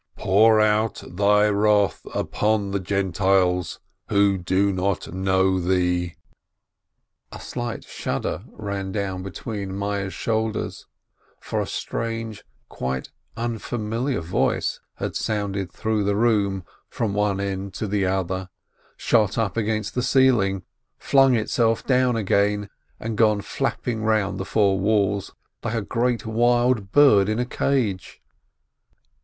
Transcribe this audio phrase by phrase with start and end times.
[0.17, 6.15] "Pour out Thy wrath upon the Gentiles, who do not know Thee!"
[7.31, 10.87] A slight shudder ran down between Meyerl's shoul ders,
[11.39, 16.03] for a strange, quite unfamiliar voice had sounded IF IT WAS A DEEAM 489 through
[16.03, 18.49] the room from one end to the other,
[18.97, 20.63] shot up against the ceiling,
[20.97, 26.91] flung itself down again, and gone flapping round the four walls, like a great, wild
[26.91, 28.19] bird in a cage.